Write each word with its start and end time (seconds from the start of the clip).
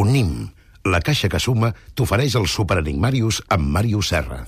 Unim, 0.00 0.48
la 0.88 1.02
caixa 1.04 1.28
que 1.28 1.38
suma, 1.44 1.74
t'ofereix 1.92 2.38
el 2.40 2.46
Superenigmarius 2.48 3.42
amb 3.52 3.68
Màrius 3.74 4.14
Serra. 4.14 4.38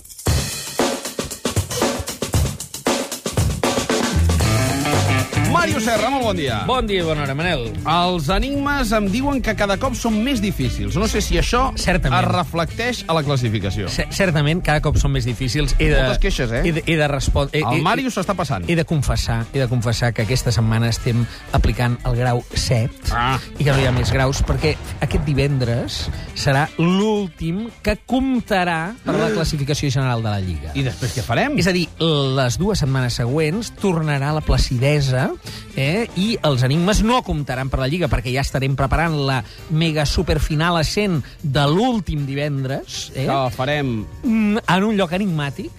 Mario 5.52 5.80
Serra, 5.80 6.08
molt 6.10 6.24
bon 6.24 6.36
dia. 6.36 6.62
Bon 6.66 6.86
dia 6.86 7.04
bona 7.04 7.22
hora, 7.26 7.34
Manel. 7.36 7.66
Els 7.86 8.28
enigmes 8.32 8.90
em 8.96 9.06
diuen 9.12 9.40
que 9.44 9.52
cada 9.58 9.76
cop 9.80 9.94
són 9.98 10.16
més 10.24 10.40
difícils. 10.42 10.96
No 10.98 11.06
sé 11.10 11.20
si 11.22 11.36
això 11.38 11.66
Certament. 11.78 12.16
es 12.24 12.28
reflecteix 12.32 13.02
a 13.06 13.14
la 13.14 13.22
classificació. 13.26 13.88
C 13.92 14.06
certament, 14.10 14.62
cada 14.64 14.80
cop 14.82 14.96
són 14.98 15.12
més 15.12 15.26
difícils. 15.28 15.74
He 15.78 15.90
de, 15.92 15.98
Moltes 16.00 16.22
queixes, 16.22 16.50
eh? 16.56 16.62
He 16.64 16.72
de, 16.78 16.82
he 16.86 16.96
de 16.96 17.08
respondre... 17.10 17.60
El 17.62 17.82
Mario 17.84 18.10
s'està 18.10 18.34
passant. 18.38 18.64
He 18.68 18.76
de 18.78 18.84
confessar, 18.88 19.42
he 19.52 19.60
de 19.60 19.68
confessar 19.68 20.12
que 20.16 20.24
aquesta 20.24 20.52
setmana 20.54 20.88
estem 20.88 21.24
aplicant 21.52 21.98
el 22.08 22.16
grau 22.18 22.42
7 22.54 23.12
Ah. 23.12 23.36
i 23.58 23.64
que 23.64 23.70
no 23.72 23.78
hi 23.82 23.86
ha 23.86 23.92
més 23.92 24.10
graus 24.12 24.40
perquè 24.46 24.72
aquest 25.04 25.24
divendres 25.28 26.06
serà 26.38 26.64
l'últim 26.78 27.66
que 27.84 27.98
comptarà 28.08 28.94
per 29.04 29.14
la 29.18 29.28
classificació 29.34 29.90
general 29.92 30.22
de 30.24 30.30
la 30.32 30.40
Lliga. 30.40 30.72
I 30.74 30.82
després 30.88 31.12
què 31.14 31.22
farem? 31.26 31.58
És 31.60 31.68
a 31.68 31.76
dir, 31.76 31.86
les 32.00 32.56
dues 32.58 32.80
setmanes 32.80 33.20
següents 33.20 33.72
tornarà 33.82 34.32
la 34.32 34.40
placidesa 34.40 35.28
eh? 35.76 36.06
i 36.16 36.36
els 36.42 36.62
enigmes 36.66 37.02
no 37.06 37.22
comptaran 37.26 37.70
per 37.72 37.80
la 37.82 37.88
Lliga 37.88 38.08
perquè 38.12 38.32
ja 38.34 38.44
estarem 38.44 38.76
preparant 38.76 39.16
la 39.26 39.40
mega 39.70 40.04
superfinal 40.06 40.76
a 40.80 40.84
100 40.84 41.22
de 41.42 41.64
l'últim 41.70 42.26
divendres 42.28 43.10
eh? 43.14 43.26
Que 43.26 43.40
farem 43.56 43.92
Mm, 44.22 44.58
en 44.66 44.84
un 44.84 44.96
lloc 44.96 45.12
enigmàtic 45.12 45.70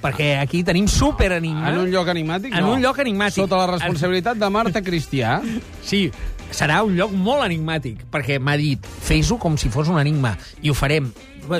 perquè 0.00 0.38
aquí 0.40 0.62
tenim 0.64 0.86
superenigma. 0.88 1.68
en 1.70 1.78
un 1.82 1.90
lloc 1.92 2.08
enigmàtic? 2.08 2.54
En 2.56 2.64
no. 2.64 2.72
un 2.74 2.80
lloc 2.80 2.98
enigmàtic. 3.02 3.42
Sota 3.42 3.58
la 3.60 3.66
responsabilitat 3.74 4.38
de 4.40 4.48
Marta 4.50 4.80
Cristià. 4.82 5.40
Sí, 5.84 6.10
serà 6.50 6.80
un 6.86 6.96
lloc 6.96 7.12
molt 7.12 7.44
enigmàtic, 7.44 8.06
perquè 8.10 8.38
m'ha 8.40 8.56
dit, 8.56 8.80
fes-ho 9.04 9.36
com 9.38 9.58
si 9.60 9.68
fos 9.68 9.88
un 9.92 10.00
enigma, 10.00 10.36
i 10.62 10.70
ho 10.70 10.74
farem. 10.74 11.10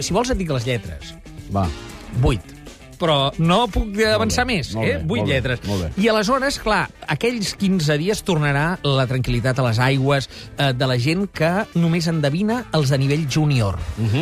Si 0.00 0.12
vols 0.16 0.30
et 0.32 0.38
dic 0.40 0.50
les 0.56 0.64
lletres. 0.66 1.12
Va. 1.52 1.66
8 2.22 2.59
però 3.00 3.32
no 3.40 3.62
puc 3.72 3.96
avançar 4.04 4.44
bé, 4.46 4.58
més, 4.58 4.74
eh? 4.74 4.78
bé, 4.78 4.94
8 5.00 5.06
molt 5.08 5.24
bé, 5.26 5.32
lletres. 5.32 5.60
molt 5.66 5.82
bé. 5.86 5.90
I 6.04 6.08
aleshores, 6.12 6.58
clar, 6.60 6.82
aquells 7.08 7.54
15 7.56 7.96
dies 7.98 8.22
tornarà 8.24 8.78
la 8.84 9.06
tranquil·litat 9.08 9.58
a 9.58 9.64
les 9.66 9.78
aigües 9.80 10.28
eh, 10.58 10.72
de 10.76 10.86
la 10.86 10.98
gent 11.00 11.26
que 11.32 11.50
només 11.74 12.06
endevina 12.12 12.66
els 12.76 12.90
de 12.92 12.98
nivell 13.00 13.26
júnior. 13.28 13.78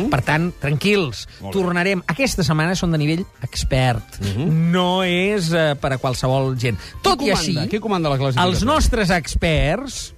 Per 0.09 0.21
tant, 0.23 0.53
tranquils, 0.59 1.27
Mhm. 1.27 1.43
Molt 1.43 1.55
bé. 1.55 1.61
tornarem. 1.61 2.03
Aquesta 2.07 2.43
setmana 2.43 2.75
són 2.75 2.91
de 2.91 2.97
nivell 2.97 3.25
expert. 3.43 4.19
No 4.47 5.03
és 5.03 5.51
eh, 5.51 5.75
per 5.79 5.93
a 5.93 5.97
qualsevol 5.97 6.55
gent. 6.57 6.77
Tot 7.03 7.19
Qui 7.19 7.29
i 7.29 7.33
comanda? 7.33 7.61
així, 7.61 7.69
Qui 7.69 7.79
comanda 7.79 8.09
la 8.09 8.17
classificació? 8.17 8.49
els 8.49 8.63
nostres 8.63 9.09
experts 9.09 10.13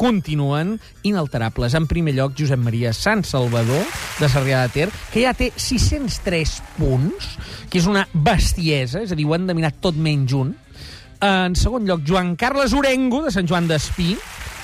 continuen 0.00 0.76
inalterables. 1.06 1.74
En 1.78 1.86
primer 1.90 2.14
lloc, 2.16 2.34
Josep 2.38 2.60
Maria 2.60 2.92
Sant 2.96 3.24
Salvador, 3.28 3.84
de 4.18 4.30
Sarrià 4.30 4.62
de 4.64 4.72
Ter, 4.74 4.88
que 5.12 5.24
ja 5.24 5.34
té 5.36 5.52
603 5.56 6.58
punts, 6.78 7.36
que 7.70 7.80
és 7.80 7.88
una 7.90 8.06
bestiesa, 8.12 9.02
és 9.04 9.12
a 9.12 9.18
dir, 9.18 9.26
ho 9.28 9.36
han 9.36 9.46
endevinat 9.46 9.80
tot 9.84 9.98
menys 9.98 10.34
un. 10.38 10.54
En 11.22 11.54
segon 11.54 11.86
lloc, 11.86 12.02
Joan 12.06 12.34
Carles 12.36 12.74
Orengo, 12.74 13.22
de 13.22 13.30
Sant 13.34 13.46
Joan 13.46 13.68
d'Espí, 13.70 14.16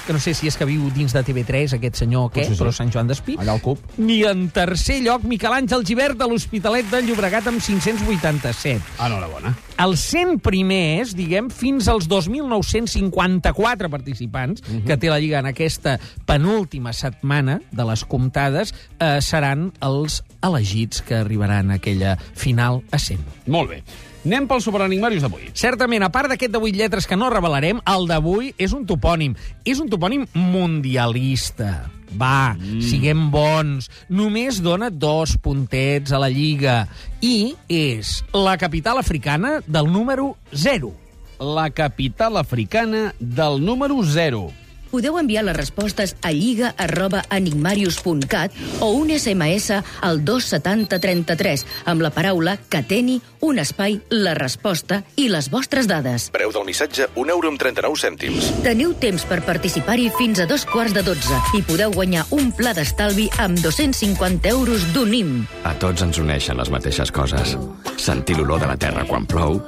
que 0.09 0.17
no 0.17 0.21
sé 0.25 0.33
si 0.33 0.49
és 0.49 0.57
que 0.57 0.65
viu 0.65 0.87
dins 0.97 1.13
de 1.13 1.21
TV3, 1.21 1.75
aquest 1.77 1.99
senyor 2.01 2.31
o 2.31 2.33
què, 2.33 2.41
Potser 2.47 2.57
sí. 2.57 2.63
però 2.63 2.73
Sant 2.73 2.89
Joan 2.95 3.11
d'Espí. 3.11 3.37
Allà 3.37 3.53
al 3.59 3.61
CUP. 3.61 3.83
Ni 4.01 4.23
en 4.25 4.47
tercer 4.57 5.03
lloc, 5.05 5.27
Miquel 5.29 5.53
Àngel 5.53 5.85
Givert, 5.85 6.17
de 6.17 6.25
l'Hospitalet 6.31 6.89
de 6.89 7.03
Llobregat, 7.05 7.51
amb 7.51 7.61
587 7.61 9.05
Enhorabona. 9.05 9.53
els 9.85 10.07
100 10.09 10.41
primers, 10.41 11.13
diguem, 11.15 11.53
fins 11.53 11.91
als 11.93 12.09
2.954 12.09 13.91
participants 13.93 14.63
uh 14.63 14.73
-huh. 14.73 14.85
que 14.87 14.97
té 14.97 15.11
la 15.13 15.21
Lliga 15.21 15.41
en 15.41 15.47
aquesta 15.47 15.99
penúltima 16.25 16.95
setmana 16.95 17.61
de 17.71 17.85
les 17.85 18.05
comptades, 18.05 18.75
eh, 18.99 19.21
seran 19.21 19.73
els 19.83 20.25
elegits 20.43 21.03
que 21.03 21.17
arribaran 21.17 21.71
a 21.71 21.75
aquella 21.75 22.17
final 22.35 22.83
a 22.91 22.99
100. 22.99 23.21
Molt 23.47 23.71
bé. 23.71 23.83
Anem 24.27 24.49
pels 24.51 24.67
superenigmarius 24.67 25.23
d'avui. 25.25 25.51
Certament, 25.57 26.03
a 26.05 26.11
part 26.13 26.33
d'aquest 26.33 26.53
de 26.55 26.61
8 26.61 26.77
lletres 26.77 27.07
que 27.07 27.17
no 27.17 27.31
revelarem, 27.33 27.83
el 27.87 28.09
d'avui 28.11 28.53
és 28.59 28.75
un 28.77 28.85
topònim. 28.89 29.37
És 29.65 29.81
un 29.83 29.89
topònim 29.93 30.27
mundialista. 30.35 31.89
Va, 32.09 32.55
mm. 32.57 32.81
siguem 32.85 33.29
bons. 33.31 33.91
Només 34.09 34.63
dona 34.65 34.91
dos 34.91 35.37
puntets 35.43 36.13
a 36.13 36.21
la 36.23 36.31
Lliga. 36.33 36.87
I 37.21 37.55
és 37.69 38.23
la 38.35 38.57
capital 38.61 38.99
africana 38.99 39.59
del 39.67 39.93
número 39.93 40.35
0. 40.53 40.93
La 41.39 41.69
capital 41.71 42.37
africana 42.41 43.13
del 43.21 43.63
número 43.65 44.01
0. 44.03 44.49
Podeu 44.91 45.19
enviar 45.21 45.45
les 45.45 45.57
respostes 45.57 46.17
a 46.23 46.33
lliga.enigmarius.cat 46.33 48.53
o 48.81 48.91
un 48.97 49.11
SMS 49.13 49.71
al 50.01 50.25
27033 50.25 51.67
amb 51.91 52.01
la 52.05 52.11
paraula 52.15 52.59
Cateni, 52.69 53.21
un 53.45 53.59
espai, 53.61 54.01
la 54.11 54.35
resposta 54.39 55.03
i 55.17 55.29
les 55.29 55.51
vostres 55.53 55.87
dades. 55.91 56.31
Preu 56.35 56.53
del 56.55 56.65
missatge, 56.69 57.07
1 57.15 57.31
euro 57.35 57.49
amb 57.53 57.59
39 57.61 57.97
cèntims. 58.01 58.53
Teniu 58.65 58.95
temps 59.01 59.25
per 59.29 59.41
participar-hi 59.47 60.11
fins 60.19 60.39
a 60.43 60.47
dos 60.51 60.65
quarts 60.69 60.95
de 60.97 61.03
dotze 61.07 61.37
i 61.59 61.63
podeu 61.67 61.91
guanyar 61.95 62.25
un 62.37 62.53
pla 62.57 62.73
d'estalvi 62.77 63.29
amb 63.43 63.55
250 63.63 64.49
euros 64.51 64.81
d'UNIM. 64.95 65.47
A 65.69 65.73
tots 65.79 66.03
ens 66.07 66.19
uneixen 66.19 66.57
les 66.59 66.71
mateixes 66.73 67.11
coses. 67.13 67.57
Sentir 67.99 68.37
l'olor 68.39 68.61
de 68.63 68.69
la 68.71 68.79
terra 68.81 69.05
quan 69.09 69.27
plou, 69.29 69.61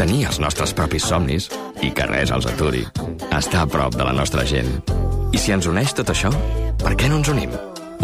tenir 0.00 0.24
els 0.30 0.38
nostres 0.40 0.72
propis 0.76 1.04
somnis 1.04 1.50
i 1.84 1.90
que 1.92 2.06
res 2.08 2.32
els 2.32 2.46
aturi. 2.48 2.86
Estar 3.36 3.66
a 3.66 3.68
prop 3.68 3.96
de 3.98 4.06
la 4.06 4.14
nostra 4.16 4.46
gent. 4.48 4.70
I 5.34 5.38
si 5.38 5.52
ens 5.52 5.68
uneix 5.68 5.92
tot 5.98 6.12
això, 6.14 6.30
per 6.80 6.94
què 6.96 7.10
no 7.10 7.20
ens 7.20 7.28
unim? 7.28 7.52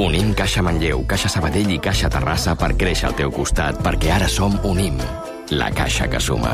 Unim 0.05 0.35
Caixa 0.37 0.61
Manlleu, 0.61 1.07
Caixa 1.09 1.31
Sabadell 1.33 1.73
i 1.73 1.79
Caixa 1.81 2.11
Terrassa 2.13 2.53
per 2.61 2.75
créixer 2.77 3.09
al 3.09 3.17
teu 3.17 3.33
costat, 3.33 3.81
perquè 3.81 4.13
ara 4.13 4.29
som 4.29 4.59
Unim, 4.69 5.01
la 5.57 5.71
caixa 5.73 6.11
que 6.13 6.21
suma. 6.21 6.53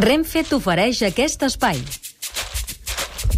Renfe 0.00 0.44
t'ofereix 0.48 1.04
aquest 1.10 1.44
espai. 1.44 1.84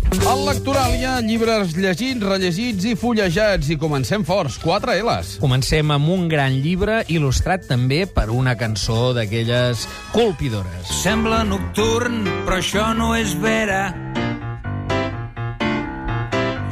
Al 0.08 0.42
Lectoràlia, 0.44 1.19
llibres 1.24 1.74
llegits, 1.76 2.24
rellegits 2.24 2.86
i 2.88 2.94
fullejats. 2.96 3.69
I 3.72 3.76
comencem 3.80 4.24
forts. 4.24 4.58
4 4.62 4.96
L's. 5.02 5.34
Comencem 5.42 5.92
amb 5.92 6.08
un 6.12 6.26
gran 6.32 6.56
llibre 6.64 7.02
il·lustrat 7.12 7.69
també 7.69 8.02
per 8.08 8.28
una 8.32 8.56
cançó 8.56 9.12
d'aquelles 9.16 9.84
colpidores. 10.14 10.88
Sembla 11.02 11.42
nocturn, 11.48 12.24
però 12.46 12.60
això 12.60 12.91
no 12.96 13.12
és 13.16 13.36
vera. 13.42 13.92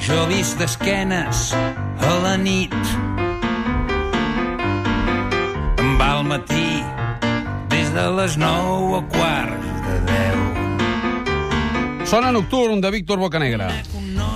Jo 0.07 0.27
vist 0.31 0.57
d'esquenes 0.61 1.53
a 1.53 2.13
la 2.25 2.37
nit. 2.41 2.77
Em 5.83 5.97
va 6.01 6.13
al 6.19 6.27
matí, 6.29 6.69
des 7.73 7.93
de 7.97 8.11
les 8.21 8.37
nou 8.41 9.01
a 9.01 9.03
quarts. 9.17 9.76
Sona 12.07 12.31
nocturn, 12.31 12.81
de 12.81 12.91
Víctor 12.95 13.19
Bocanegra. 13.19 13.67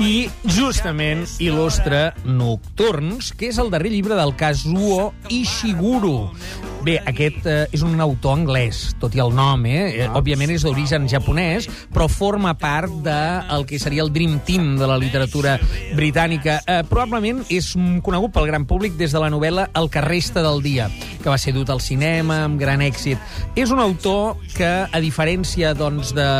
I 0.02 0.26
justament 0.50 1.22
il·lustra 1.38 2.16
Nocturns, 2.26 3.30
que 3.30 3.52
és 3.52 3.60
el 3.62 3.70
darrer 3.70 3.92
llibre 3.94 4.18
del 4.18 4.34
Kazuo 4.34 5.12
Ishiguro. 5.30 6.32
Bé, 6.80 6.94
aquest 7.04 7.44
eh, 7.44 7.66
és 7.76 7.82
un 7.84 8.00
autor 8.00 8.38
anglès, 8.38 8.94
tot 9.00 9.12
i 9.12 9.20
el 9.20 9.34
nom, 9.36 9.66
eh? 9.68 10.06
Ah. 10.06 10.14
Òbviament 10.16 10.54
és 10.54 10.62
d'origen 10.64 11.04
japonès, 11.12 11.66
però 11.92 12.06
forma 12.08 12.54
part 12.56 12.94
del 13.04 13.66
de 13.66 13.68
que 13.68 13.78
seria 13.78 14.00
el 14.06 14.12
Dream 14.14 14.38
Team 14.48 14.72
de 14.80 14.88
la 14.88 14.96
literatura 14.96 15.58
britànica. 15.96 16.56
Eh, 16.64 16.80
probablement 16.88 17.42
és 17.52 17.74
conegut 18.06 18.32
pel 18.32 18.48
gran 18.48 18.64
públic 18.64 18.96
des 18.96 19.12
de 19.12 19.20
la 19.20 19.28
novel·la 19.28 19.68
El 19.76 19.90
que 19.92 20.00
resta 20.00 20.40
del 20.40 20.64
dia, 20.64 20.88
que 21.20 21.28
va 21.28 21.36
ser 21.38 21.52
dut 21.52 21.68
al 21.68 21.84
cinema 21.84 22.46
amb 22.46 22.56
gran 22.60 22.80
èxit. 22.80 23.20
És 23.60 23.70
un 23.74 23.84
autor 23.84 24.40
que, 24.56 24.72
a 24.88 25.04
diferència 25.04 25.74
doncs, 25.76 26.14
de, 26.16 26.30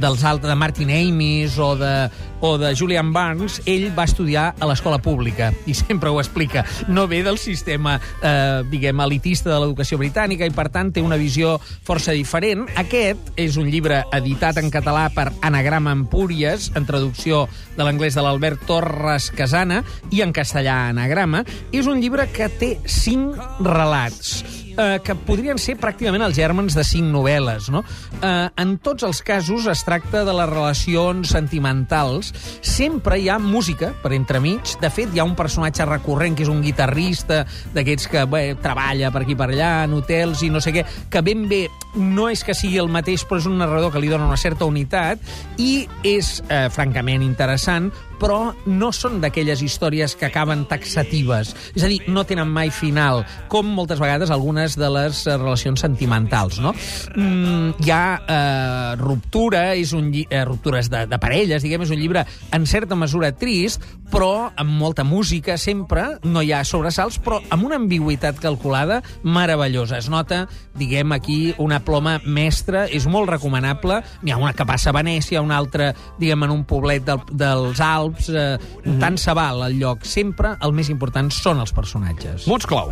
dels 0.00 0.24
altres, 0.24 0.48
de 0.48 0.56
Martin 0.56 0.88
Amis 0.96 1.60
o 1.60 1.74
de, 1.76 1.94
o 2.42 2.58
de 2.58 2.74
Julian 2.76 3.12
Barnes, 3.14 3.62
ell 3.70 3.88
va 3.96 4.04
estudiar 4.04 4.50
a 4.58 4.68
l'escola 4.68 4.98
pública 5.00 5.52
i 5.64 5.74
sempre 5.78 6.10
ho 6.10 6.18
explica. 6.20 6.66
No 6.88 7.06
ve 7.08 7.22
del 7.22 7.38
sistema, 7.38 7.98
eh, 8.20 8.62
diguem, 8.68 9.00
elitista 9.00 9.48
de 9.52 9.60
l'educació 9.62 9.96
britànica 10.02 10.44
i, 10.44 10.52
per 10.52 10.68
tant, 10.74 10.90
té 10.92 11.00
una 11.00 11.16
visió 11.16 11.54
força 11.86 12.12
diferent. 12.12 12.66
Aquest 12.76 13.32
és 13.38 13.56
un 13.56 13.70
llibre 13.70 14.02
editat 14.12 14.58
en 14.58 14.70
català 14.74 15.06
per 15.14 15.30
Anagrama 15.40 15.94
Empúries, 15.94 16.72
en 16.74 16.84
traducció 16.84 17.46
de 17.76 17.86
l'anglès 17.86 18.18
de 18.18 18.26
l'Albert 18.26 18.66
Torres 18.66 19.30
Casana, 19.30 19.84
i 20.10 20.20
en 20.26 20.34
castellà 20.34 20.88
Anagrama. 20.90 21.46
És 21.70 21.86
un 21.86 22.02
llibre 22.02 22.26
que 22.34 22.50
té 22.50 22.74
cinc 22.84 23.38
relats 23.62 24.42
eh, 24.76 24.98
que 25.04 25.16
podrien 25.26 25.60
ser 25.60 25.76
pràcticament 25.80 26.24
els 26.26 26.36
gèrmens 26.38 26.76
de 26.76 26.84
cinc 26.86 27.08
novel·les. 27.12 27.68
No? 27.72 27.82
Eh, 28.20 28.48
en 28.62 28.76
tots 28.82 29.06
els 29.08 29.22
casos 29.26 29.68
es 29.70 29.84
tracta 29.86 30.24
de 30.26 30.34
les 30.36 30.50
relacions 30.50 31.34
sentimentals. 31.34 32.32
Sempre 32.60 33.18
hi 33.20 33.28
ha 33.28 33.38
música 33.42 33.92
per 34.02 34.14
entremig. 34.16 34.76
De 34.82 34.90
fet, 34.92 35.12
hi 35.12 35.22
ha 35.22 35.28
un 35.28 35.36
personatge 35.38 35.86
recurrent 35.88 36.36
que 36.38 36.46
és 36.46 36.52
un 36.52 36.62
guitarrista 36.64 37.42
d'aquests 37.74 38.10
que 38.12 38.26
bé, 38.30 38.44
treballa 38.62 39.12
per 39.12 39.24
aquí 39.24 39.36
per 39.38 39.50
allà, 39.50 39.72
en 39.86 39.98
hotels 39.98 40.42
i 40.46 40.50
no 40.52 40.62
sé 40.62 40.74
què, 40.74 40.86
que 41.10 41.24
ben 41.24 41.48
bé 41.50 41.66
no 41.94 42.28
és 42.32 42.44
que 42.44 42.56
sigui 42.56 42.80
el 42.80 42.90
mateix, 42.92 43.26
però 43.28 43.40
és 43.42 43.48
un 43.50 43.58
narrador 43.60 43.92
que 43.92 44.00
li 44.02 44.10
dona 44.12 44.28
una 44.28 44.40
certa 44.40 44.68
unitat 44.68 45.20
i 45.60 45.86
és 46.06 46.38
eh, 46.48 46.68
francament 46.72 47.24
interessant 47.26 47.90
però 48.22 48.52
no 48.70 48.92
són 48.94 49.18
d'aquelles 49.22 49.64
històries 49.66 50.14
que 50.18 50.28
acaben 50.28 50.64
taxatives. 50.70 51.52
És 51.74 51.82
a 51.82 51.90
dir, 51.90 51.98
no 52.06 52.22
tenen 52.28 52.50
mai 52.52 52.70
final, 52.70 53.24
com 53.50 53.66
moltes 53.74 53.98
vegades 53.98 54.30
algunes 54.30 54.76
de 54.78 54.90
les 54.94 55.24
eh, 55.26 55.34
relacions 55.34 55.82
sentimentals, 55.82 56.60
no? 56.62 56.70
Mm, 57.16 57.74
hi 57.82 57.90
ha 57.90 58.04
eh, 58.22 58.94
ruptura, 59.00 59.64
és 59.74 59.94
un 59.98 60.12
lli 60.14 60.22
eh, 60.30 60.44
ruptures 60.46 60.90
de, 60.92 61.04
de 61.10 61.18
parelles, 61.22 61.66
diguem, 61.66 61.82
és 61.82 61.94
un 61.94 61.98
llibre 61.98 62.24
en 62.54 62.68
certa 62.70 62.98
mesura 62.98 63.32
trist, 63.34 63.82
però 64.12 64.52
amb 64.54 64.78
molta 64.78 65.02
música 65.08 65.58
sempre, 65.58 66.06
no 66.22 66.44
hi 66.44 66.52
ha 66.54 66.62
sobresalts, 66.68 67.18
però 67.24 67.40
amb 67.50 67.66
una 67.66 67.80
ambigüitat 67.80 68.38
calculada 68.42 69.00
meravellosa. 69.24 69.98
Es 69.98 70.10
nota, 70.12 70.44
diguem, 70.78 71.16
aquí 71.16 71.56
una 71.58 71.81
ploma 71.84 72.20
mestra, 72.24 72.86
és 72.86 73.06
molt 73.06 73.28
recomanable. 73.30 74.02
N'hi 74.22 74.32
ha 74.32 74.36
una 74.40 74.52
que 74.54 74.64
passa 74.66 74.90
a 74.90 74.92
Venècia, 74.96 75.42
una 75.42 75.56
altra, 75.58 75.94
diguem, 76.18 76.42
en 76.44 76.50
un 76.50 76.64
poblet 76.64 77.04
del, 77.04 77.20
dels 77.30 77.80
Alps, 77.80 78.28
eh, 78.30 78.58
Mhm. 78.84 78.98
tant 79.00 79.18
se 79.18 79.32
val 79.34 79.62
el 79.66 79.78
lloc. 79.78 80.04
Sempre 80.04 80.56
el 80.60 80.72
més 80.72 80.88
important 80.88 81.30
són 81.30 81.60
els 81.60 81.72
personatges. 81.72 82.46
Mots 82.48 82.66
clau. 82.66 82.90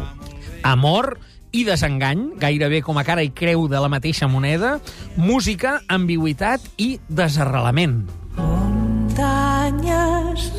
Amor 0.62 1.18
i 1.52 1.64
desengany, 1.64 2.32
gairebé 2.38 2.82
com 2.82 2.96
a 2.98 3.04
cara 3.04 3.22
i 3.24 3.30
creu 3.30 3.66
de 3.68 3.80
la 3.80 3.88
mateixa 3.88 4.28
moneda, 4.28 4.78
música, 5.16 5.80
ambigüitat 5.88 6.60
i 6.76 7.00
desarrelament. 7.08 8.04
Muntanyes 8.36 10.52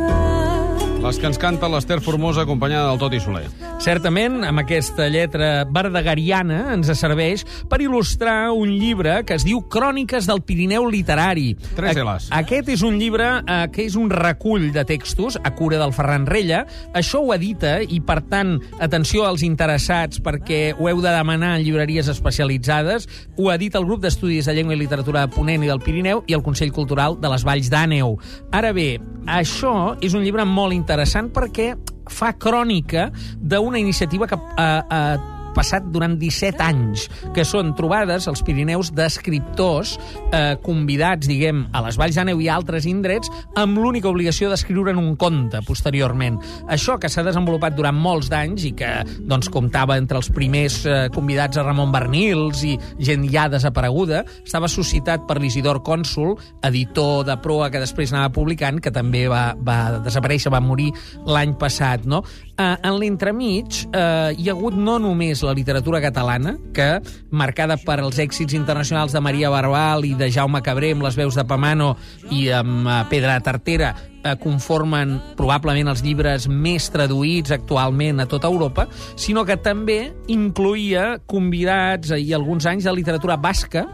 regalades. 0.00 1.02
Les 1.02 1.18
que 1.18 1.26
ens 1.26 1.38
canta 1.40 1.68
l'Ester 1.72 2.00
Formosa 2.04 2.42
acompanyada 2.42 2.90
del 2.90 2.98
Toti 2.98 3.20
Soler. 3.20 3.48
Certament, 3.80 4.42
amb 4.44 4.60
aquesta 4.60 5.06
lletra 5.08 5.64
verdegariana 5.72 6.74
ens 6.74 6.90
serveix 7.00 7.46
per 7.70 7.78
il·lustrar 7.80 8.50
un 8.52 8.74
llibre 8.76 9.22
que 9.24 9.38
es 9.38 9.44
diu 9.46 9.62
Cròniques 9.72 10.26
del 10.28 10.42
Pirineu 10.44 10.84
Literari. 10.92 11.54
Tres 11.78 11.96
Ls. 11.96 12.26
Aquest 12.36 12.68
és 12.74 12.82
un 12.84 12.98
llibre 13.00 13.30
eh, 13.40 13.62
que 13.72 13.86
és 13.88 13.96
un 13.96 14.10
recull 14.12 14.66
de 14.74 14.84
textos 14.84 15.38
a 15.40 15.54
cura 15.56 15.78
del 15.80 15.94
Ferran 15.96 16.26
Rella. 16.28 16.66
Això 16.92 17.22
ho 17.24 17.32
edita 17.32 17.78
i, 17.80 18.02
per 18.04 18.18
tant, 18.28 18.58
atenció 18.84 19.24
als 19.24 19.40
interessats 19.48 20.20
perquè 20.20 20.74
ho 20.76 20.90
heu 20.90 21.00
de 21.00 21.14
demanar 21.14 21.54
en 21.56 21.64
llibreries 21.64 22.10
especialitzades. 22.12 23.08
Ho 23.38 23.48
edita 23.54 23.80
el 23.80 23.88
grup 23.88 24.04
d'estudis 24.04 24.44
de 24.44 24.58
llengua 24.58 24.76
i 24.76 24.82
literatura 24.82 25.24
de 25.24 25.32
Ponent 25.32 25.64
i 25.64 25.72
del 25.72 25.80
Pirineu 25.80 26.20
i 26.28 26.36
el 26.36 26.44
Consell 26.44 26.74
Cultural 26.76 27.16
de 27.16 27.32
les 27.32 27.48
Valls 27.48 27.72
d'Àneu. 27.72 28.18
Ara 28.52 28.74
bé, 28.76 28.90
això 29.24 29.94
és 30.04 30.12
un 30.12 30.28
llibre 30.28 30.44
molt 30.44 30.76
interessant 30.76 31.32
perquè 31.32 31.72
fa 32.10 32.32
crònica 32.34 33.08
d'una 33.38 33.78
iniciativa 33.78 34.26
que 34.26 34.38
ha, 34.56 34.70
ha 34.84 35.39
passat 35.56 35.86
durant 35.92 36.16
17 36.20 36.62
anys, 36.64 37.06
que 37.34 37.44
són 37.46 37.74
trobades 37.78 38.28
als 38.30 38.42
Pirineus 38.46 38.92
d'escriptors 38.96 39.96
eh, 40.30 40.56
convidats, 40.64 41.28
diguem, 41.30 41.66
a 41.72 41.82
les 41.84 41.98
Valls 42.00 42.18
d'Àneu 42.18 42.40
i 42.42 42.48
altres 42.52 42.86
indrets, 42.90 43.30
amb 43.60 43.78
l'única 43.80 44.10
obligació 44.10 44.50
d'escriure'n 44.50 44.98
un 45.00 45.14
conte 45.20 45.62
posteriorment. 45.66 46.38
Això 46.70 46.98
que 47.00 47.10
s'ha 47.10 47.24
desenvolupat 47.26 47.76
durant 47.76 47.96
molts 47.96 48.30
d'anys 48.32 48.66
i 48.68 48.72
que 48.78 48.90
doncs, 49.20 49.50
comptava 49.52 49.98
entre 50.00 50.20
els 50.20 50.30
primers 50.34 50.80
eh, 50.86 50.98
convidats 51.14 51.58
a 51.58 51.64
Ramon 51.66 51.92
Bernils 51.94 52.64
i 52.66 52.76
gent 53.00 53.26
ja 53.30 53.48
desapareguda, 53.52 54.24
estava 54.44 54.70
suscitat 54.70 55.26
per 55.28 55.38
l'Isidor 55.40 55.82
Cònsul, 55.86 56.36
editor 56.66 57.24
de 57.28 57.36
proa 57.42 57.70
que 57.72 57.82
després 57.82 58.14
anava 58.14 58.32
publicant, 58.34 58.80
que 58.82 58.92
també 58.94 59.26
va, 59.30 59.50
va 59.56 60.00
desaparèixer, 60.04 60.52
va 60.52 60.62
morir 60.64 60.90
l'any 61.26 61.56
passat. 61.60 62.06
No? 62.10 62.22
Eh, 62.60 62.76
en 62.84 62.96
l'entremig 63.00 63.78
eh, 63.88 64.34
hi 64.36 64.50
ha 64.50 64.52
hagut 64.52 64.74
no 64.76 64.98
només 65.00 65.40
la 65.46 65.54
literatura 65.56 66.00
catalana, 66.04 66.56
que, 66.76 66.88
marcada 67.32 67.78
per 67.80 68.00
els 68.02 68.18
èxits 68.20 68.56
internacionals 68.58 69.14
de 69.16 69.22
Maria 69.24 69.52
Barbal 69.52 70.04
i 70.04 70.12
de 70.18 70.28
Jaume 70.34 70.60
Cabré 70.66 70.92
amb 70.92 71.06
les 71.06 71.16
veus 71.16 71.38
de 71.38 71.46
Pamano 71.48 71.94
i 72.28 72.48
amb 72.52 72.84
eh, 72.84 72.98
Pedra 73.12 73.38
Tartera, 73.40 73.94
conformen 74.40 75.16
probablement 75.38 75.90
els 75.90 76.02
llibres 76.04 76.46
més 76.48 76.90
traduïts 76.92 77.52
actualment 77.54 78.20
a 78.20 78.26
tota 78.28 78.50
Europa, 78.50 78.86
sinó 79.16 79.44
que 79.48 79.56
també 79.60 80.12
incluïa 80.28 81.20
convidats 81.30 82.12
eh, 82.12 82.20
i 82.20 82.34
alguns 82.36 82.66
anys 82.68 82.86
de 82.88 82.94
literatura 82.94 83.36
basca, 83.40 83.86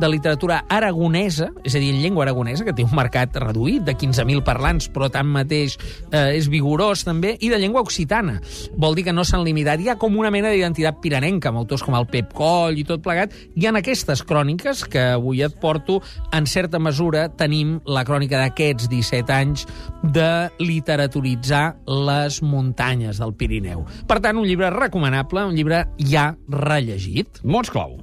de 0.00 0.08
literatura 0.10 0.64
aragonesa, 0.68 1.50
és 1.62 1.74
a 1.76 1.82
dir, 1.82 1.92
en 1.94 2.00
llengua 2.02 2.24
aragonesa, 2.24 2.64
que 2.66 2.74
té 2.74 2.84
un 2.84 2.94
mercat 2.96 3.36
reduït 3.42 3.84
de 3.86 3.94
15.000 3.94 4.42
parlants, 4.46 4.88
però 4.90 5.10
tanmateix 5.12 5.76
eh, 6.10 6.34
és 6.38 6.48
vigorós 6.50 7.04
també, 7.06 7.34
i 7.40 7.50
de 7.52 7.60
llengua 7.60 7.84
occitana. 7.84 8.40
Vol 8.80 8.98
dir 8.98 9.06
que 9.08 9.14
no 9.14 9.24
s'han 9.26 9.44
limitat. 9.46 9.80
Hi 9.80 9.92
ha 9.92 9.98
com 10.00 10.16
una 10.18 10.32
mena 10.34 10.50
d'identitat 10.50 11.00
piranenca, 11.04 11.52
amb 11.52 11.62
autors 11.62 11.84
com 11.84 11.96
el 11.98 12.08
Pep 12.10 12.34
Coll 12.34 12.80
i 12.80 12.86
tot 12.88 13.04
plegat. 13.04 13.34
Hi 13.54 13.68
ha 13.68 13.74
aquestes 13.78 14.24
cròniques 14.26 14.84
que 14.90 15.10
avui 15.14 15.44
et 15.44 15.54
porto. 15.60 16.00
En 16.34 16.48
certa 16.50 16.80
mesura 16.82 17.28
tenim 17.36 17.78
la 17.86 18.04
crònica 18.06 18.40
d'aquests 18.40 18.88
17 18.90 19.34
anys 19.34 19.66
de 20.02 20.50
literaturitzar 20.60 21.76
les 21.86 22.40
muntanyes 22.42 23.20
del 23.22 23.34
Pirineu. 23.38 23.84
Per 24.08 24.20
tant, 24.24 24.38
un 24.40 24.48
llibre 24.48 24.70
recomanable, 24.74 25.46
un 25.48 25.54
llibre 25.56 25.84
ja 25.98 26.32
rellegit. 26.48 27.40
Mots 27.44 27.72
clau. 27.72 27.98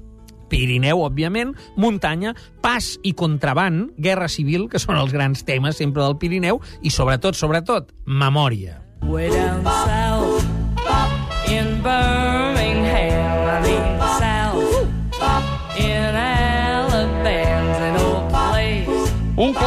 Pirineu, 0.52 1.00
òbviament, 1.06 1.54
muntanya, 1.80 2.34
pas 2.62 2.98
i 3.08 3.14
contraband, 3.16 3.94
guerra 3.96 4.28
civil, 4.28 4.68
que 4.68 4.82
són 4.84 5.00
els 5.00 5.16
grans 5.16 5.46
temes 5.48 5.80
sempre 5.80 6.04
del 6.04 6.18
Pirineu, 6.20 6.60
i 6.84 6.92
sobretot, 6.92 7.40
sobretot, 7.40 7.94
memòria. 8.06 8.82
Way 9.08 9.32
down 9.32 9.64
south 9.64 10.44
in 11.48 11.80
Birmingham, 11.82 12.21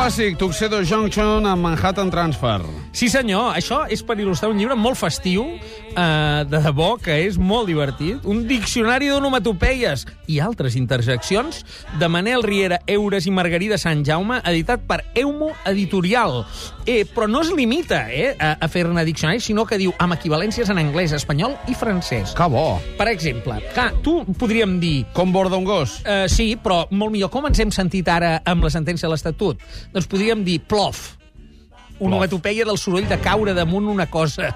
clàssic, 0.05 0.35
Tuxedo 0.37 0.83
Junction 0.85 1.47
amb 1.49 1.65
Manhattan 1.65 2.11
Transfer. 2.13 2.59
Sí, 2.93 3.07
senyor, 3.09 3.55
això 3.57 3.87
és 3.89 4.03
per 4.05 4.19
il·lustrar 4.21 4.51
un 4.53 4.59
llibre 4.61 4.77
molt 4.77 4.99
festiu, 5.01 5.47
eh, 5.97 6.45
de 6.45 6.61
debò, 6.61 6.99
que 7.01 7.25
és 7.25 7.39
molt 7.39 7.67
divertit. 7.71 8.21
Un 8.25 8.45
diccionari 8.47 9.09
d'onomatopeies 9.09 10.05
i 10.29 10.41
altres 10.41 10.77
interjeccions 10.77 11.65
de 11.99 12.09
Manel 12.09 12.43
Riera, 12.43 12.81
Eures 12.87 13.27
i 13.27 13.33
Margarida 13.33 13.79
Sant 13.79 14.05
Jaume, 14.05 14.41
editat 14.45 14.85
per 14.87 15.05
Eumo 15.15 15.53
Editorial. 15.65 16.45
Eh, 16.87 17.07
però 17.09 17.27
no 17.27 17.41
es 17.41 17.51
limita 17.51 18.13
eh, 18.13 18.35
a, 18.39 18.59
a 18.61 18.69
fer-ne 18.69 19.05
diccionari, 19.05 19.41
sinó 19.41 19.65
que 19.65 19.79
diu 19.81 19.95
amb 19.99 20.17
equivalències 20.19 20.69
en 20.69 20.79
anglès, 20.83 21.15
espanyol 21.17 21.57
i 21.69 21.75
francès. 21.75 22.35
Que 22.37 22.49
bo. 22.53 22.79
Per 22.99 23.09
exemple, 23.09 23.57
clar, 23.73 23.93
tu 24.05 24.21
podríem 24.37 24.79
dir 24.81 25.07
Com 25.15 25.33
borda 25.33 25.57
un 25.57 25.65
gos. 25.65 26.01
Uh, 26.05 26.27
sí, 26.29 26.55
però 26.61 26.85
molt 26.91 27.13
millor. 27.15 27.31
Com 27.33 27.47
ens 27.49 27.61
hem 27.61 27.73
sentit 27.73 28.09
ara 28.13 28.37
amb 28.45 28.65
la 28.65 28.71
sentència 28.73 29.09
de 29.09 29.15
l'Estatut? 29.15 29.61
Doncs 29.95 30.09
podríem 30.11 30.43
dir 30.47 30.59
plof. 30.67 31.13
Onomatopeia 32.03 32.65
del 32.67 32.77
soroll 32.81 33.07
de 33.07 33.17
caure 33.23 33.55
damunt 33.55 33.87
una 33.89 34.09
cosa. 34.11 34.51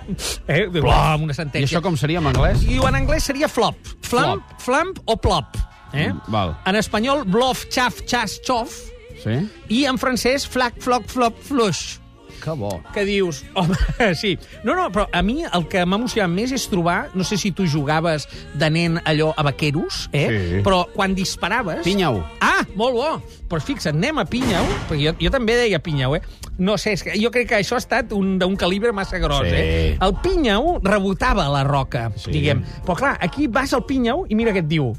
Eh? 0.50 0.64
Plom, 0.74 1.22
una 1.28 1.32
I 1.32 1.36
sentència. 1.38 1.78
això 1.78 1.82
com 1.84 1.96
seria 1.96 2.18
en 2.18 2.26
anglès? 2.32 2.64
I 2.66 2.80
en 2.82 2.98
anglès 2.98 3.28
seria 3.30 3.48
flop. 3.48 3.78
Flamp, 4.02 4.42
flamp 4.58 4.98
o 5.06 5.14
plop. 5.16 5.54
Eh? 5.92 6.08
Mm, 6.10 6.32
val. 6.34 6.56
En 6.66 6.76
espanyol, 6.76 7.22
blof, 7.24 7.62
xaf, 7.70 8.02
xas, 8.10 8.40
xof. 8.44 8.74
Sí? 9.22 9.38
I 9.74 9.84
en 9.90 9.98
francès, 9.98 10.44
flac, 10.50 10.82
floc, 10.82 11.06
flop, 11.10 11.38
fluix. 11.46 12.00
Que 12.42 12.50
bo. 12.56 12.80
Que 12.94 13.04
dius, 13.04 13.44
home, 13.54 13.74
sí. 14.20 14.36
No, 14.64 14.74
no, 14.74 14.88
però 14.94 15.06
a 15.12 15.22
mi 15.22 15.42
el 15.44 15.66
que 15.68 15.84
m'ha 15.84 15.98
emocionat 15.98 16.30
més 16.30 16.52
és 16.54 16.68
trobar, 16.70 17.08
no 17.14 17.24
sé 17.26 17.36
si 17.40 17.50
tu 17.52 17.66
jugaves 17.66 18.28
de 18.54 18.70
nen 18.70 19.00
allò 19.04 19.32
a 19.36 19.42
vaqueros, 19.46 20.08
eh? 20.12 20.26
Sí. 20.28 20.60
Però 20.66 20.84
quan 20.94 21.14
disparaves... 21.18 21.82
Pinyau. 21.84 22.20
Ah, 22.40 22.62
molt 22.78 22.94
bo. 22.94 23.10
Però 23.48 23.60
fixa't, 23.64 23.96
anem 23.96 24.18
a 24.20 24.26
Pinyau, 24.28 24.64
perquè 24.90 25.02
jo, 25.08 25.14
jo 25.20 25.30
també 25.32 25.56
deia 25.56 25.78
Pinyau, 25.82 26.14
eh? 26.18 26.22
No 26.58 26.74
sé, 26.78 26.92
és 26.96 27.02
que 27.06 27.14
jo 27.20 27.30
crec 27.34 27.48
que 27.52 27.58
això 27.60 27.76
ha 27.78 27.82
estat 27.82 28.12
un 28.12 28.36
d'un 28.38 28.56
calibre 28.58 28.92
massa 28.92 29.18
gros, 29.22 29.46
Sí. 29.48 29.54
eh? 29.54 29.96
El 30.02 30.14
Pinyau 30.22 30.78
rebotava 30.84 31.48
la 31.48 31.64
roca, 31.64 32.10
Sí. 32.16 32.30
diguem. 32.34 32.64
Però 32.84 32.96
clar, 32.98 33.16
aquí 33.20 33.46
vas 33.46 33.72
al 33.72 33.84
Pinyau 33.86 34.26
i 34.28 34.34
mira 34.34 34.52
què 34.52 34.64
et 34.64 34.68
diu. 34.68 34.92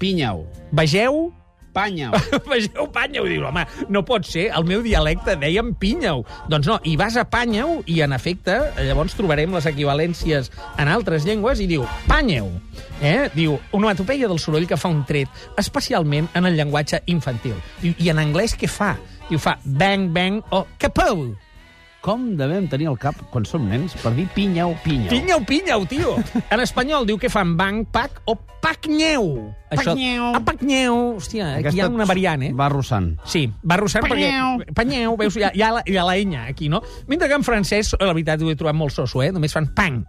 Pinyau. 0.00 0.46
Vegeu 0.72 1.32
Panyau. 1.74 2.14
Vegeu 2.50 2.88
Panyau, 2.92 3.26
diu, 3.30 3.44
home, 3.48 3.64
no 3.92 4.02
pot 4.06 4.26
ser, 4.28 4.48
el 4.56 4.66
meu 4.68 4.84
dialecte 4.84 5.36
dèiem 5.40 5.72
Pinyau. 5.80 6.24
Doncs 6.50 6.70
no, 6.70 6.78
i 6.84 6.96
vas 7.00 7.18
a 7.20 7.26
Panyau 7.28 7.80
i, 7.86 8.00
en 8.04 8.14
efecte, 8.16 8.56
llavors 8.86 9.16
trobarem 9.18 9.54
les 9.56 9.68
equivalències 9.70 10.50
en 10.80 10.90
altres 10.90 11.26
llengües 11.28 11.62
i 11.62 11.68
diu 11.70 11.86
Panyeu. 12.08 12.50
Eh? 13.00 13.30
Diu, 13.36 13.58
onomatopeia 13.72 14.28
del 14.30 14.42
soroll 14.42 14.68
que 14.68 14.78
fa 14.80 14.90
un 14.92 15.04
tret, 15.08 15.30
especialment 15.60 16.28
en 16.36 16.48
el 16.48 16.58
llenguatge 16.58 17.02
infantil. 17.12 17.56
Diu, 17.84 17.94
I 17.98 18.12
en 18.12 18.22
anglès 18.22 18.56
què 18.58 18.68
fa? 18.70 18.94
Diu, 19.30 19.40
fa 19.40 19.58
bang, 19.64 20.10
bang 20.14 20.42
o 20.50 20.66
capou. 20.80 21.30
Com 22.00 22.30
devem 22.38 22.64
tenir 22.64 22.86
el 22.88 22.96
cap, 22.96 23.16
quan 23.28 23.44
som 23.44 23.66
nens, 23.68 23.92
per 24.00 24.14
dir 24.16 24.24
pinyau, 24.32 24.72
pinyau? 24.80 25.10
Pinyau, 25.12 25.42
pinyau, 25.44 25.82
tio. 25.84 26.14
En 26.54 26.62
espanyol 26.64 27.04
diu 27.04 27.18
que 27.20 27.28
fan 27.28 27.52
bang, 27.58 27.82
pac 27.92 28.22
o 28.24 28.38
pacnyeu. 28.64 29.26
Pacnyeu. 29.68 30.30
Ah, 30.32 30.40
pacnyeu. 30.40 30.96
Hòstia, 31.18 31.50
aquí 31.58 31.76
hi 31.76 31.82
ha 31.84 31.90
una 31.92 32.06
variant, 32.08 32.46
eh? 32.48 32.54
Va 32.56 32.70
arrossant. 32.70 33.12
Sí, 33.28 33.44
va 33.60 33.76
Panyeu. 33.76 34.06
perquè... 34.08 34.76
Panyeu. 34.80 35.18
veus, 35.20 35.36
hi 35.36 35.44
ha, 35.44 35.52
hi, 35.52 35.64
ha 35.66 35.74
la, 35.76 35.82
hi 35.84 35.98
ha 36.00 36.06
la 36.08 36.16
enya 36.16 36.46
aquí, 36.48 36.70
no? 36.72 36.80
Mentre 37.06 37.28
que 37.28 37.36
en 37.36 37.44
francès, 37.44 37.92
la 38.00 38.14
veritat, 38.14 38.40
ho 38.40 38.48
he 38.48 38.56
trobat 38.56 38.80
molt 38.80 38.96
soso, 38.96 39.20
eh? 39.20 39.28
Només 39.36 39.52
fan 39.52 39.68
pang. 39.76 40.00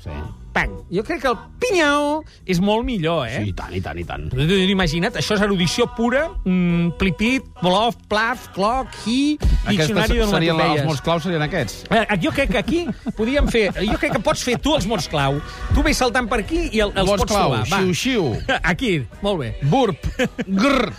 Sí. 0.00 0.14
Pang. 0.52 0.72
Jo 0.90 1.02
crec 1.06 1.20
que 1.22 1.28
el 1.30 1.36
pinyau 1.62 2.22
és 2.50 2.58
molt 2.60 2.84
millor, 2.84 3.26
eh? 3.28 3.38
Sí, 3.42 3.50
i 3.50 3.54
tant, 3.56 3.72
i 3.76 3.80
tant, 3.84 3.98
i 3.98 4.04
tant. 4.04 4.28
Imagina't, 4.70 5.14
això 5.20 5.36
és 5.36 5.42
erudició 5.46 5.86
pura, 5.96 6.26
mm, 6.44 6.96
plipit, 6.98 7.44
blof, 7.62 7.96
plaf, 8.10 8.48
cloc, 8.54 8.88
hi, 9.06 9.36
diccionari 9.68 10.08
serien, 10.16 10.24
els 10.26 10.32
d'onomatopeies. 10.32 10.84
mots 10.86 11.00
claus 11.06 11.22
serien 11.22 11.42
aquests. 11.42 11.84
Eh, 11.90 12.06
Jo 12.20 12.30
crec 12.32 12.50
que 12.50 12.58
aquí 12.58 12.86
podíem 13.16 13.48
fer... 13.48 13.72
Jo 13.80 13.98
crec 13.98 14.12
que 14.18 14.22
pots 14.24 14.42
fer 14.44 14.58
tu 14.60 14.74
els 14.74 14.86
mots 14.86 15.08
clau. 15.08 15.40
Tu 15.74 15.82
vés 15.82 15.96
saltant 15.96 16.28
per 16.28 16.40
aquí 16.40 16.68
i 16.72 16.80
el, 16.80 16.92
els 16.94 17.06
Mots 17.06 17.22
pots 17.22 17.32
clau, 17.32 17.50
trobar. 17.54 17.66
Va. 17.70 17.78
xiu-xiu, 17.84 18.34
Aquí, 18.72 19.06
molt 19.22 19.40
bé. 19.40 19.54
burp, 19.62 20.06
grr, 20.46 20.92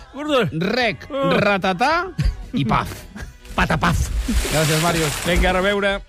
rec, 0.73 1.07
ratatà 1.39 2.07
i 2.53 2.65
paf. 2.65 2.91
Patapaf. 3.55 4.07
Gràcies, 4.51 4.79
Màrius. 4.81 5.25
Vinga, 5.27 5.49
a 5.51 5.53
reveure. 5.59 5.99